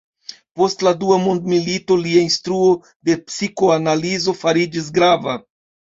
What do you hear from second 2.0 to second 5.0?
lia instruo de psikoanalizo fariĝis